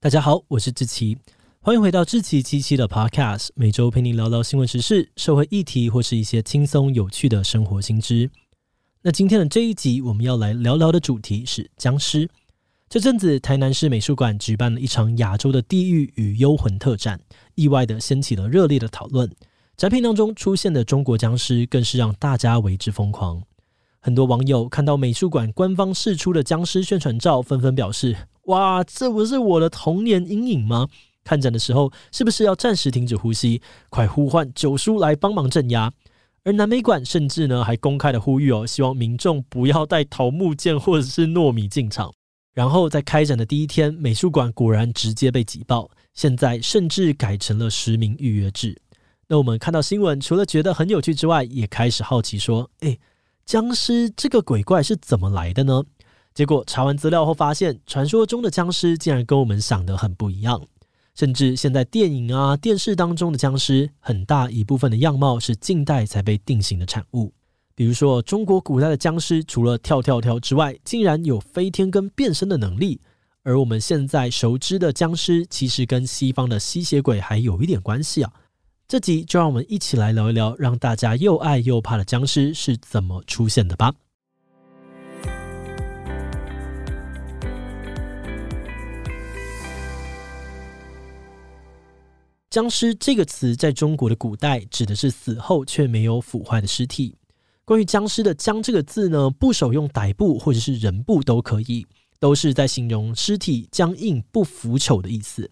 [0.00, 1.18] 大家好，我是志奇，
[1.60, 8.30] 欢迎回到志奇七七的 Podcast，每周陪你聊聊新闻时事、社会议题或是一些轻松有趣的生活新知。
[9.02, 12.30] 那今天的这一集，我们要来聊聊的主题是僵尸。
[12.88, 17.20] 这阵子，台南市美术馆举办了一场亚洲的地狱与幽魂特展，
[17.56, 19.28] 意外的掀起了热烈的讨论。
[19.76, 23.42] 展品当中出现的中国僵尸，更是让大家为之疯狂。
[23.98, 28.16] 很多网友看到美术馆官方释出的僵尸宣传照，纷纷表示。
[28.48, 30.88] 哇，这不是我的童年阴影吗？
[31.22, 35.92] 看展的时候是不是要暂时停止呼吸，快呼唤九叔来帮忙镇压？
[36.44, 42.10] 而南美馆甚至呢还公开的呼吁哦，希望民众不要带桃木剑或者是糯米进场。
[42.54, 48.80] 然后在开展的第一天，美术馆果然直接被挤爆，现在甚至改成了实名预约制。
[49.28, 52.98] 那我们看到新闻，除了觉得很有趣之外，也开始好奇说：诶，
[53.44, 55.84] 僵尸这个鬼怪是怎么来的呢？
[56.38, 60.64] 结果查完资料后发现，传说中的僵尸竟然跟我们想的很不一样。
[61.16, 67.32] 甚至现在电影啊、电视当中的僵尸，很大一部分的样貌是近代才被定型的产物。
[67.74, 73.00] 比如说，中国古代的僵尸除了跳跳跳之外，竟然有飞天跟变身的能力。
[73.42, 78.32] 而我们现在熟知的僵尸，其实跟西方的吸血鬼还有一点关系啊。
[78.86, 83.92] 这集就让我们一起来聊一聊，让大家又爱又怕的僵尸是怎么出现的吧。
[92.50, 97.14] 僵尸这个词在中国的古代指的是死后却没有腐坏的尸体。
[97.66, 101.86] 关于僵尸的“僵”这个字呢，部首用歹部或者是人部都可以，
[102.18, 105.50] 都是在形容尸体僵硬不腐朽的意思。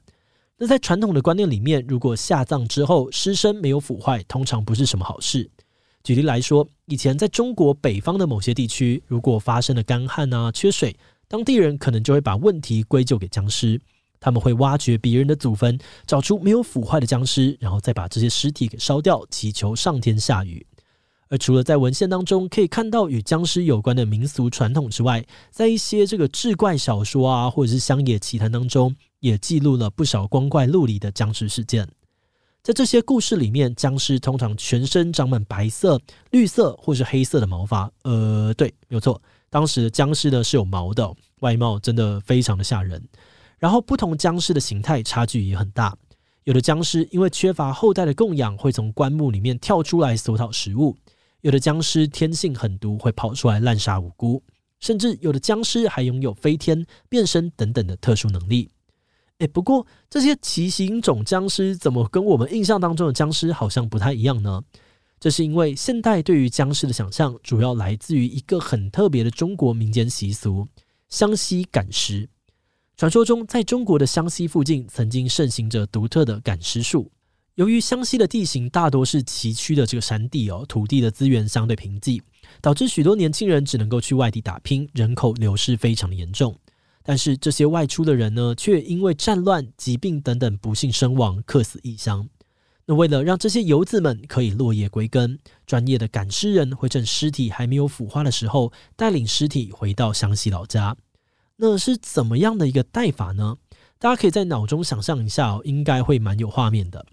[0.57, 5.51] 那在传统的观念里面，如果下葬之后尸身没有腐坏，通常不是什么好事。
[6.03, 10.97] 举例来说，以前在中国北方的某些地区，如果发生了干旱啊、缺水，
[11.29, 13.79] 当地人可能就会把问题归咎给僵尸。
[14.21, 20.67] 他们会挖掘别人的祖坟，找出没有腐坏的僵尸，然后再把这些尸体给烧掉，祈求上天下雨。
[21.29, 31.89] 而除了在文献当中可以看到与僵尸有关的民俗传统之外，在一些这个志怪小说啊，或者是乡野奇谈当中，也记录了不少光怪陆离的僵尸事件。
[32.63, 37.91] 在这些故事里面，僵尸通常全身长满白色、绿色或是黑色的毛发。
[38.03, 39.21] 呃，对，没有错，
[39.51, 43.01] 当时的僵尸呢是有毛的，外貌真的非常的吓人。
[43.59, 45.97] 然后，不同僵尸的形态差距也很大。
[46.45, 50.95] 有的僵尸因为缺乏后代的供养，会从棺木里面跳出来索讨食物；
[51.41, 54.41] 有的僵尸天性狠毒，会跑出来滥杀无辜；
[54.79, 58.71] 甚至有的僵尸还拥有飞天、变身等等的特殊能力。
[59.39, 64.63] 诶，不过这些奇形种僵尸怎么跟我们印象当中的僵尸好像不太一样呢？
[65.19, 70.69] 这是因为现代对于僵尸的想象，主要来自于一个很特别的中国民间习俗——
[71.09, 72.29] 湘西赶尸。
[72.97, 77.13] 传说中，在中国的湘西附近，曾经盛行着独特的赶尸术。
[77.57, 82.23] 由于湘西的地形大多是崎岖的这个山地哦，土地的资源相对贫瘠，
[82.63, 86.59] 导致许多年轻人只能够去外地打拼，人口流失非常的严重。
[87.03, 92.27] 但是这些外出的人呢，却因为战乱、疾病等等不幸身亡，客死异乡。
[92.87, 100.97] 那为了让这些游子们可以落叶归根，专业的赶尸人会趁尸体还没有腐化的时候，带领尸体回到湘西老家。
[101.59, 103.57] 那是怎么样的一个带法呢？
[103.99, 107.07] 大家可以在脑中想象一下哦，应该会蛮有画面的。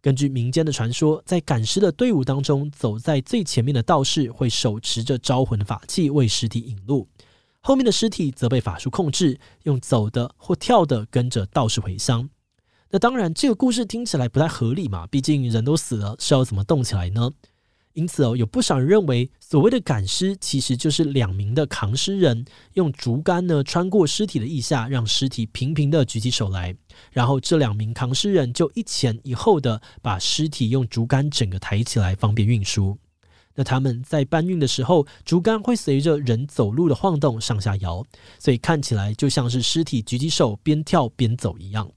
[0.00, 7.08] 根据民间的传说，在赶尸的队伍当中，走在最前面的道士会手持着招魂法器为尸体引路，
[7.60, 12.30] 后面的尸体则被法术控制，用走的或跳的跟着道士回乡。
[12.90, 17.32] 那当然，这个故事听起来不太合理嘛，毕竟人都死了，是要怎么动起来呢？
[17.94, 26.74] 因此哦，有不少人认为，所谓的赶尸其实就是两名的扛尸人用竹竿呢穿过尸体的腋下，让尸体平平的举起手来，
[27.10, 32.96] 然后这两名扛尸人就一前一后的把尸体用竹竿整个抬起来，方便运输。
[33.56, 38.04] 那他们在搬运的时候，竹竿会随着人走路的晃动上下摇，
[38.38, 41.90] 所以看起来就像是尸体举起手边跳边走一样。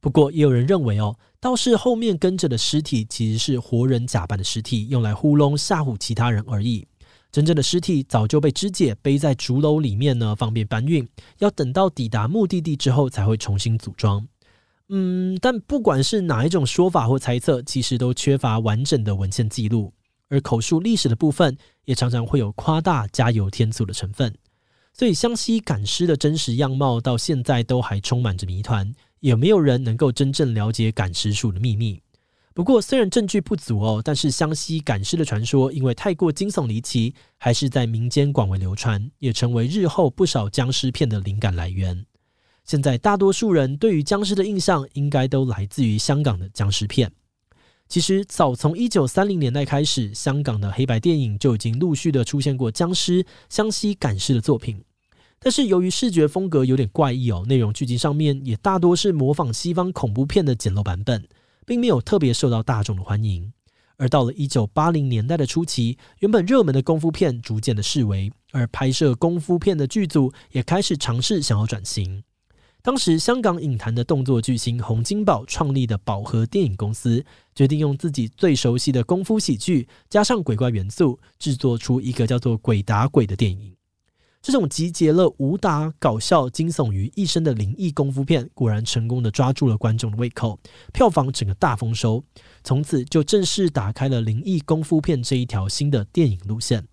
[0.00, 1.16] 不过，也有人认为哦。
[1.40, 6.86] 道士后面跟着的尸体其实是活人假扮的尸体，用来糊弄吓唬其他人而已。
[7.30, 11.06] 真正的尸体早就被肢解背在竹篓里面呢，方便搬运。
[11.38, 14.26] 要等到抵达目的地之后才会重新组装。
[14.88, 19.92] 嗯，但不管是哪一种说法或猜测，其实都缺乏完整的文献记录，
[20.28, 24.34] 而口述历史的部分也常常会有夸大、加油添醋的成分。
[24.94, 28.92] 所以，湘西赶尸的真实样貌到现在都还充满着谜团。
[29.20, 32.00] 也没有人能够真正了解赶尸术的秘密。
[32.54, 42.04] 不过，虽然证据不足哦，但是湘西赶尸的传说因为太过惊悚离奇，还是在民间广为流传，也成为日后不少僵尸片的灵感来源。
[42.64, 47.12] 现在大多数人对于僵尸的印象，应该都来自于香港的僵尸片。
[47.88, 54.82] 其实，早从一九三零年代开始，香港的黑白电影就已经陆续的出现过僵尸、湘西赶尸的作品。
[55.40, 61.28] 但是，由于视觉风格有点怪异哦，内容剧情上面也大多是模仿西方恐怖片的简陋版本，
[61.64, 63.52] 并没有特别受到大众的欢迎。
[63.96, 72.22] 而到了一九八零年代的初期，原本热门的功夫片逐渐的式微，而拍摄功夫片的剧组也开始尝试想要转型。
[72.82, 77.24] 当时，香港影坛的动作巨星洪金宝创立的宝和电影公司，
[77.54, 83.77] 决定用自己最熟悉的功夫喜剧，加上鬼怪元素，制作出一个叫做《鬼打鬼》的电影。
[84.48, 90.58] 这种集结了武打、搞笑、惊悚于一身的灵异功夫片，果然成功的抓住了观众的胃口，
[90.90, 92.24] 票房整个大丰收，
[92.64, 96.88] 从此就正式打开了灵异功夫片这一条新的电影路线。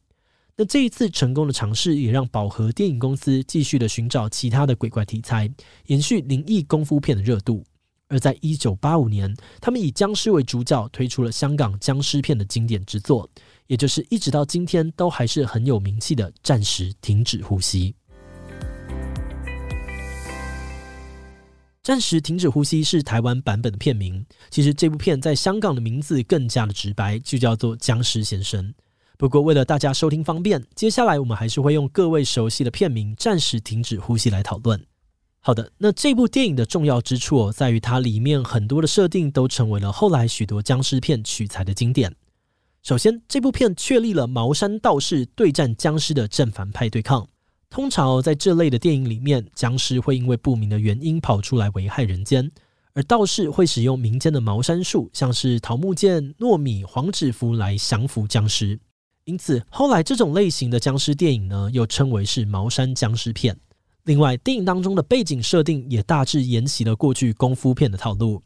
[0.58, 5.50] 那这一次成功的尝试，也让宝和电影公司继续的寻找其他的鬼怪题材，
[5.86, 7.64] 延续灵异功夫片的热度。
[8.10, 13.30] 而在一九八五年，他们以僵尸为主角，推出了香港僵尸片的经典之作。
[13.68, 17.92] 也就是一直到今天都还是很有名气的《暂时停止呼吸》。
[21.82, 24.26] 《暂时停止呼吸》是台湾版本的片名。
[24.50, 28.66] 其实这部片在香港的名字更加的直白，就叫做《僵尸先生》。
[29.18, 34.84] 不过为了大家收听方便，接下来我们还是会用各位熟悉的片名《暂时停止呼吸》来讨论。
[35.42, 42.16] 好的，那这部电影的重要之处哦，在于它里面很多的设定都成为了后来许多僵尸片取材的经典。
[42.86, 47.28] 首先，这部片确立了茅山道士对战僵尸的正反派对抗。
[47.68, 52.52] 通常在这类的电影里面，僵尸会因为不明的原因跑出来危害人间，
[52.94, 58.80] 而道士会使用民间的茅山术，像是桃木剑、糯米、黄纸符来降服僵尸。
[59.24, 63.58] 因此，后来这种类型的僵尸电影呢，又称为是茅山僵尸片。
[64.04, 68.44] 另外，电影当中的背景设定也大致沿袭了过去功夫片的套路。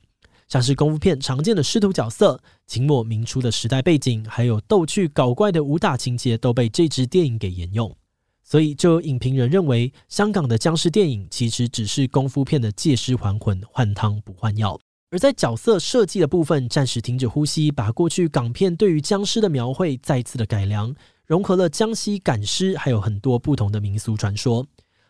[0.49, 7.95] 像是功夫片常见的师徒角色、清末明初的时代背景，还有逗趣搞怪的武打情节，都被这支电影给沿用。
[8.43, 14.79] 所以，就有影评人认为，香港的僵尸电影其实只是功夫片的借尸还魂、换汤不换药。
[15.11, 20.95] 而在角色设计的部分，暂时停止呼吸，把过去港片对于僵尸的描绘再次的改良，
[21.27, 24.65] 融合了江西赶尸，还有很多不同的民俗传说。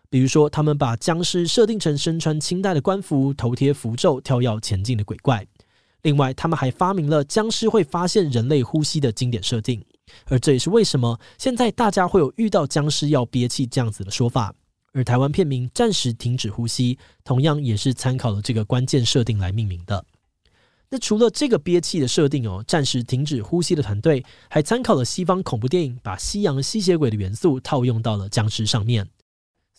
[0.09, 5.45] 比如说，他们把僵尸设定成身穿清代的官服、头贴符咒、跳跃前进的鬼怪。
[6.01, 9.85] 另外，他们还发明了僵尸会发现人类呼吸的经典设定，
[10.25, 14.53] 而这也是为什么现在大家会有遇到僵尸要憋气这样子的说法。
[14.93, 20.03] 而台湾片名《暂时停止呼吸》同样也是参考了这个关键设定来命名的。
[20.89, 29.07] 那除了这个憋气的设定哦，《暂时停止呼吸》的团队还参考了西方恐怖电影，把西洋吸血鬼的元素套用到了僵尸上面。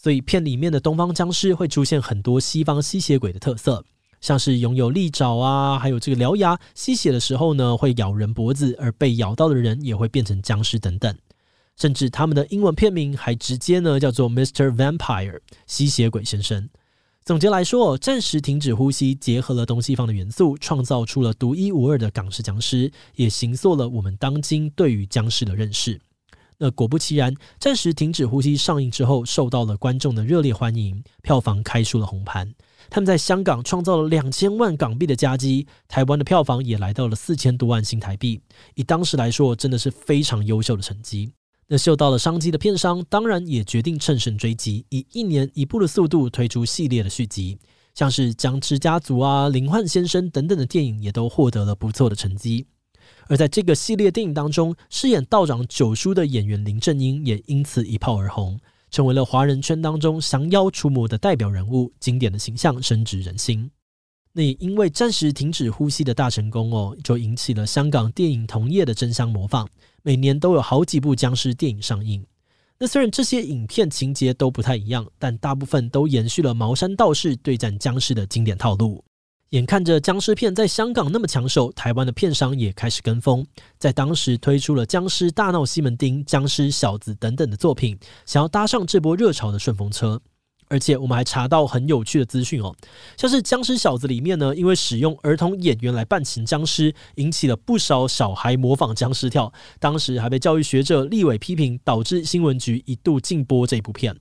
[0.03, 3.85] 所以片里面的东方僵尸会出现很多西方吸血鬼的特色，
[4.23, 11.15] 像是拥有利爪啊，还有这个獠牙，吸血的时候呢会咬人脖子，而被咬到的人也会变成僵尸等等。
[11.77, 14.75] 甚至他们的英文片名还直接呢叫做 Mr.
[14.75, 16.71] Vampire，吸血鬼先生。
[17.23, 26.01] 总结来说，暂时停止呼吸，结合了东西方的元素，创造出了独一无二的港式僵尸，也形塑了我们当今对于僵尸的认识。
[26.63, 32.55] 那果不其然，暂时停止呼吸上映之后，受到了观众的热烈欢迎，票房开出了红盘。
[32.91, 38.43] 他们在香港创造了两千万港币的佳绩，台湾的票房也来到了四千多万新台币。
[38.75, 41.33] 以当时来说，真的是非常优秀的成绩。
[41.67, 47.59] 那嗅到了商机的片商，当然也决定乘胜追击，以一年一部的速度推出系列的续集，
[47.95, 52.67] 像是《僵尸家族》啊、《灵幻先生》等等的电影，也都获得了不错的成绩。
[53.31, 58.59] 而在这个系列电影当中，饰演道长九叔的演员林正英也因此一炮而红，
[58.91, 63.71] 成为了华人圈当中降妖除魔的代表人物，经典的形象深植人心。
[64.33, 69.69] 那也因为暂时停止呼吸的大成功哦，就引起了香港电影同业的争相模仿，
[70.03, 72.27] 每年都有好几部僵尸电影上映。
[72.81, 79.05] 那虽然这些影片情节都不太一样，但大部分都延续了茅山道士对战僵尸的经典套路。
[79.51, 83.45] 眼看着僵尸片在香港那么抢手，台湾的片商也开始跟风，
[83.79, 90.21] 在当时推出了《僵尸大闹西门町》《僵尸小子》等等的作品，想要搭上这波热潮的顺风车。
[90.69, 92.73] 而且我们还查到很有趣的资讯哦，
[93.17, 104.17] 像是《僵尸小子》里面呢，因为使用儿童演员来扮成僵尸，引起了不少小孩模仿僵尸跳，当时还被教育学者立委批评，导致新闻局一度禁播这部片。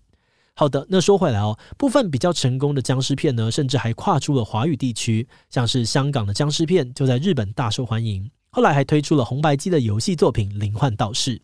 [0.60, 11.38] 好的，那说回来哦，部分比较成功的僵尸片呢，甚至还跨出了华语地区，像是香港的僵尸片就在日本大受欢迎，后来还推出了红白机的游戏作品《灵幻道士》。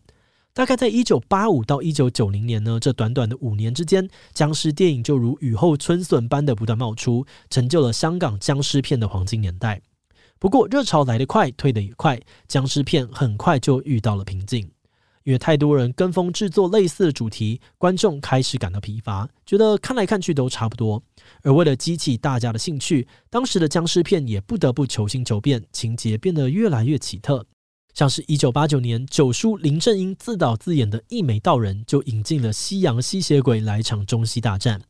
[0.52, 9.80] 大概在一九八五到一九九零年呢，这短短的五年之间，僵尸电影就如雨后春笋般的不断冒出，成就了香港僵尸片的黄金年代。
[10.38, 14.70] 不过，热潮来得快，退得也快，僵尸片很快就遇到了瓶颈。
[15.26, 21.02] 因为太多人跟风制作类似的主题，观众开始感到疲乏，觉得看来看去都差不多。
[21.42, 27.44] 而为了激起大家的兴趣，当时的僵尸片也不得不求新求变，情节变得越来越奇特。
[27.92, 34.80] 像是一九八九年，九叔林正英自导自演的《一眉道人》，就引进了西洋吸血鬼来场中西大战。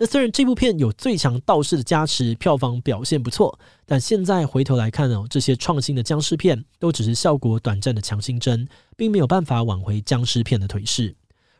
[0.00, 11.16] 那虽然这部片有最强道士的加持，票房表现不错，但现在回头来看哦，这些创新的僵尸片都只是效果短暂的强心针，并没有办法挽回僵尸片的颓势。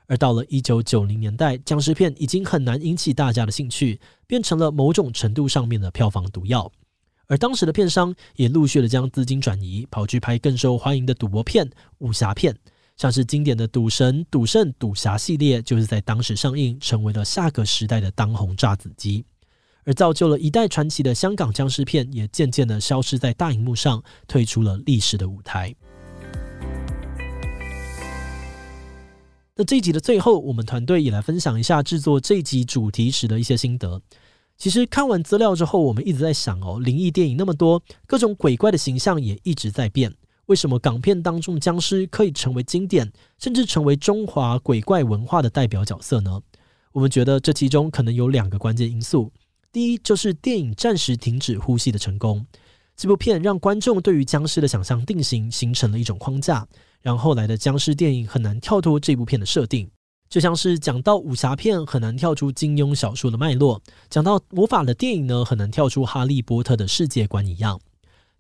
[0.07, 6.71] 而到了一九九零年代，僵尸片已经很难引起大家的兴趣，变成了某种程度上面的票房毒药。
[7.26, 11.68] 而当时的片商也陆续的将资金转移，跑去拍更受欢迎的赌博片、
[11.99, 12.57] 武侠片。
[12.98, 19.24] 像是经典的《赌神》《赌圣》《赌侠》系列，就是在当时上映，成为了下个时代的当红炸子鸡，
[19.84, 25.72] 而造就了一代传奇的香港僵尸片，也渐渐的消失在大荧幕上，退出了历史的舞台。
[29.54, 34.02] 那这一集的最后，我们团队也来分享一下制作这一集主题时的一些心得。
[34.56, 40.12] 其实看完资料之后，我们一直在想哦，灵异电影那么多，各种鬼怪的形象也一直在变。
[40.48, 46.40] 为什么港片当中的僵尸可以成为经典，甚至成为中华鬼怪文化的代表角色呢？
[46.92, 49.30] 我们觉得这其中可能有两个关键因素。
[49.70, 52.46] 第一，就是电影暂时停止呼吸的成功。
[52.96, 56.66] 这部片让观众对于僵尸的想象定型，形成了一种框架，
[57.02, 59.90] 让后来的僵尸电影很难跳脱这部片的设定。
[60.30, 67.78] 就像是讲到武侠片很难跳出金庸小说的脉络，讲到魔法的电影呢，很难跳出哈利波特的世界观一样。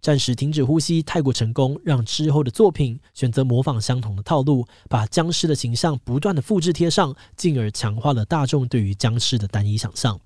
[0.00, 10.20] 暂时停止呼吸太过成功，让之后的作品选择模仿相同的套路，把僵尸的形象不断的复制贴上，进而强化了大众对于僵尸的单一想象。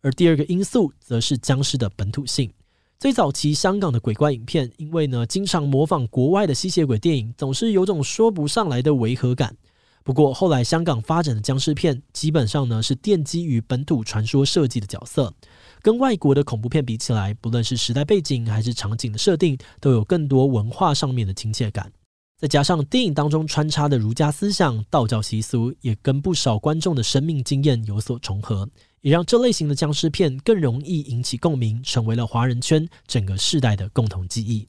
[0.00, 2.50] 而第二个因素则是僵尸的本土性。
[2.98, 9.56] 最早期香港的鬼怪影片，因为呢经常模仿国外的吸血鬼电影，总是有种说不上来的违和感。
[10.02, 15.34] 不过后来香港发展的僵尸片，基本上呢是奠基于本土传说设计的角色。
[15.82, 21.92] 跟外国的恐怖片比起来，不论是时代背景还是场景的设定，都有更多文化上面的亲切感。
[22.38, 28.66] 再加上电影当中穿插的儒家思想、道教习俗，也跟不少观众的生命经验有所重合，
[29.02, 34.66] 也让这类型的僵尸片更容易引起共鸣，成为了华人圈整个世代的共同记忆。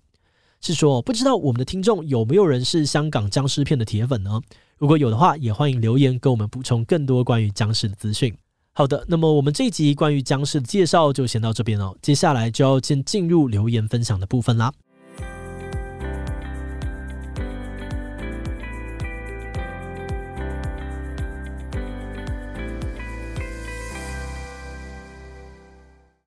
[0.60, 4.42] 是说，不知道我们的听众有没有人是香港僵尸片的铁粉呢？
[4.78, 8.36] 如果有的话，也欢迎留言跟我们补充更多关于僵尸的资讯。
[8.74, 11.94] 好的，那么我们这一集关于僵尸的介绍就先到这边哦。
[12.02, 14.72] 接下来就要先进入留言分享的部分啦。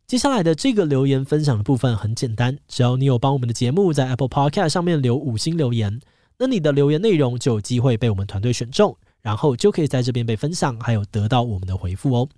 [0.06, 5.98] 接下来的这个留言分享的部分很简单，只要你有帮我们的节目在 Apple Podcast 上面留五星留言，
[6.38, 8.94] 那你的留言内容就有机会被我们团队选中。
[9.24, 12.28] 然后就可以在这边被分享，还有得到我们的回复哦。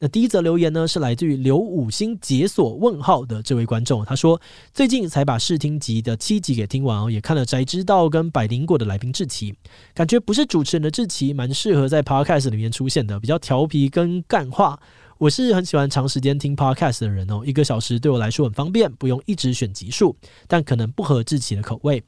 [0.00, 4.40] 那第一则留言呢，是来自于刘五星解锁问号的这位观众，他说
[4.72, 9.54] 最近才把试听集的七集给听完哦，也看了宅知道跟百灵果的来宾志奇，
[9.94, 14.80] 感觉不是主持人的志奇，蛮适合在 Podcast 里面出现的，比较调皮跟干话。
[15.18, 20.16] 我是很喜欢长时间听 Podcast 的人哦，一个小时对我来说很方便，不用一直选集数，
[20.48, 22.02] 但可能不合志奇的口味。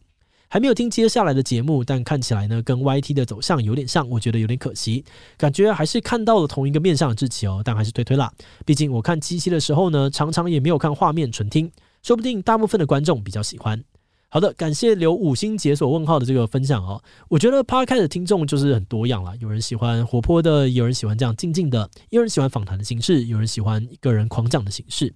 [0.48, 5.04] 还没有听接下来的节目，但看起来呢，跟 YT 的走向有点像，我觉得有点可惜。
[5.36, 8.32] 感觉还是看到了同一个面向的志祺哦，但还是推推啦。
[8.64, 11.70] 毕竟我看七七的时候呢，常常也没有看画面，纯听，
[12.02, 13.82] 说不定大部分的观众比较喜欢。
[14.36, 17.02] 好的，感谢留五星解锁问号的这个分享哦。
[17.30, 25.10] 我觉得 Podcast 的听众就是很多样啦，有人喜欢活泼的，有人喜欢这样静静的，有人喜欢访谈的形式，有人喜欢一个人狂讲的形式。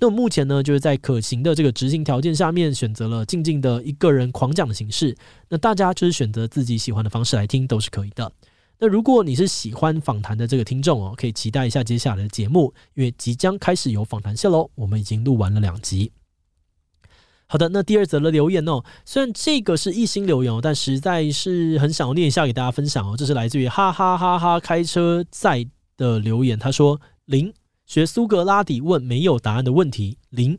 [0.00, 5.16] 那么目前呢，就是在可行的这个执行条件下面，选择了静静的一个人狂讲的形式。
[5.48, 8.32] 那大家就是选择自己喜欢的方式来听都是可以的。
[8.80, 14.68] 那如果你是喜欢访谈的这个听众哦，可以期待一下接下来的节目，因为即将开始有访谈秀喽。
[14.74, 16.10] 我们已经录完了两集。
[17.46, 23.14] 好的，那第二则的留言哦，虽然这个是一星留言哦，但实在是很想念一下给大家分享哦。
[23.16, 27.52] 这是来自于哈哈哈哈开车在的留言，他说：“零
[27.86, 30.58] 学苏格拉底问没有答案的问题，零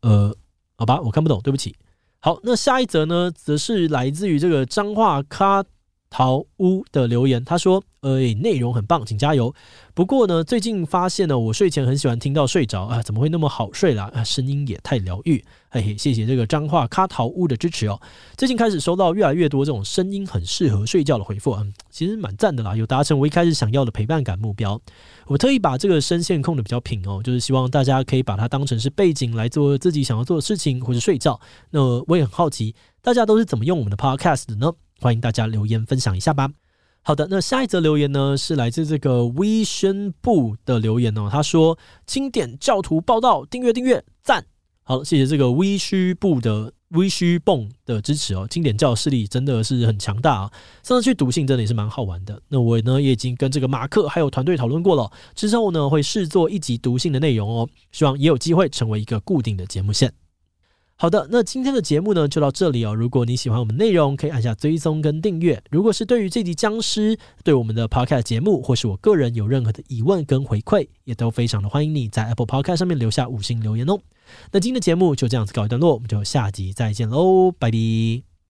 [0.00, 0.34] 呃，
[0.76, 1.74] 好吧，我看不懂，对不起。”
[2.20, 5.64] 好，那下一则呢，则是来自于这个彰化卡
[6.12, 9.54] 桃屋的留言，他说：“呃，内容很棒，请加油。
[9.94, 14.10] 不过呢，最近发现呢，我睡前很喜欢听到睡着啊，怎么会那么好睡啦？
[14.12, 15.42] 啊，声音也太疗愈。
[15.70, 17.98] 嘿嘿，谢谢这个彰化咖桃屋的支持哦。
[18.36, 24.78] 最近开始收到越来越多这种声音很适合睡觉的回复，嗯，其实蛮赞的啦，有达成我一开始想要的陪伴感目标。
[25.26, 31.40] 我特意把这个声线控得比较平哦，就是希望大家可以把它当成是背景来做自己想要做的事情或者睡觉。
[31.70, 34.70] 那我也很好奇，大家都是怎么用我们的 Podcast 的呢？”
[35.02, 36.48] 欢迎大家留言分享一下吧。
[37.02, 41.28] 好的，那下一则留言呢，是来自这个微宣布的留言哦。
[41.28, 44.46] 他说：“经典教徒报道，订阅订阅，赞。”
[44.84, 48.46] 好，谢谢这个微虚部的微虚蹦的支持哦。
[48.48, 50.52] 经典教势力真的是很强大啊！
[50.84, 52.40] 上次去读信真的也是蛮好玩的。
[52.46, 57.68] 那我呢也已经跟这个马克还有团队讨论过了，之后呢会试做一集读信的内容哦。
[57.90, 60.12] 希望也有机会成为一个固定的节目线。
[61.02, 62.94] 好的，那今天的节目呢就到这里哦。
[62.94, 65.60] 如果你喜欢我们内容，可以按下追踪跟订阅。
[65.68, 73.98] 如果是对于这集僵尸，对我们的 Podcast 节目，或是我个人有任何的疑问跟回馈，也都非常的欢迎你在 Apple Podcast 上面留下五星留言哦。
[74.52, 78.31] 那今天的节目就这样子告一段落，我们就下集再见喽，拜拜。